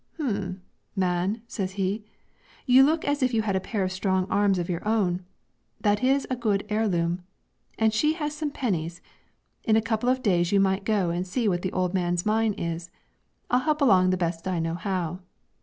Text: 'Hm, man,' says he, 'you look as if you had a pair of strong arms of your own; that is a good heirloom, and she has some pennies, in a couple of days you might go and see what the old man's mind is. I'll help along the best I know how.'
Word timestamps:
'Hm, 0.17 0.63
man,' 0.95 1.43
says 1.47 1.73
he, 1.73 2.03
'you 2.65 2.81
look 2.83 3.05
as 3.05 3.21
if 3.21 3.35
you 3.35 3.43
had 3.43 3.55
a 3.55 3.59
pair 3.59 3.83
of 3.83 3.91
strong 3.91 4.25
arms 4.31 4.57
of 4.57 4.67
your 4.67 4.83
own; 4.83 5.23
that 5.79 6.03
is 6.03 6.25
a 6.31 6.35
good 6.35 6.65
heirloom, 6.69 7.21
and 7.77 7.93
she 7.93 8.13
has 8.13 8.33
some 8.35 8.49
pennies, 8.49 8.99
in 9.63 9.75
a 9.75 9.79
couple 9.79 10.09
of 10.09 10.23
days 10.23 10.51
you 10.51 10.59
might 10.59 10.85
go 10.85 11.11
and 11.11 11.27
see 11.27 11.47
what 11.47 11.61
the 11.61 11.71
old 11.71 11.93
man's 11.93 12.25
mind 12.25 12.55
is. 12.57 12.89
I'll 13.51 13.59
help 13.59 13.79
along 13.79 14.09
the 14.09 14.17
best 14.17 14.47
I 14.47 14.57
know 14.57 14.73
how.' 14.73 15.19